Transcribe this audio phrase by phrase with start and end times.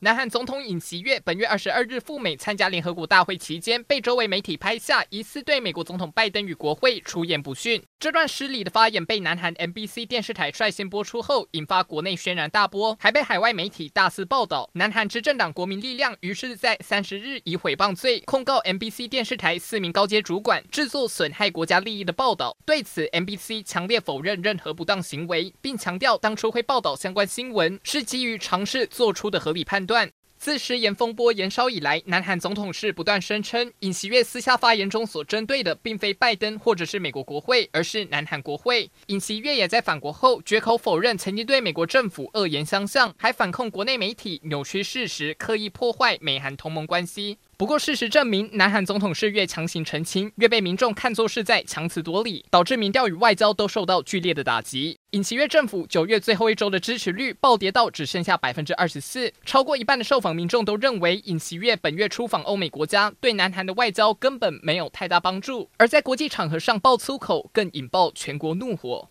[0.00, 7.82] 南韩总统尹锡悦本月二十二日赴美参加联合国大会期间，被周围媒体拍下疑似对美国总统拜登与国会出言不逊。
[7.98, 14.68] 这段失礼的发言被南韩 MBC 电视台率先播出后，引发国内轩然大波，还被海外媒体大肆报道。
[14.74, 22.54] 南韩执政党国民力量于是，在三十日以诽谤罪控告 MBC 电视台四名高阶主管制作损害国家利益的报道。
[22.66, 30.10] 对此，MBC 强烈否认任何不当行为，并强调当初会报道相关新闻是基于尝试做出的合理判断。
[30.38, 38.90] 自食言风波延烧以来，南韩总统是不断声称，尹锡悦私下发言中所针对的，并非拜登或者是美国国会，而是南韩国会。
[39.06, 47.38] 尹锡悦也在返国后绝口否认曾经对美国政府恶言相向，还反控国内媒体扭曲事实，刻意破坏美韩同盟关系。
[47.56, 54.98] 不过，事实证明，南韩总统是越强行澄清，越被民众看作是在强词夺理，导致民调与外交都受到剧烈的打击。
[55.16, 69.08] 尹锡悦政府九月最后一周的支持率暴跌到只剩下百分之二十四，超过一半的受访民众都认为，尹锡悦本月出访欧美国家，对南韩的外交根本没有太大帮助，而在国际场合上爆粗口，更引爆全国怒火。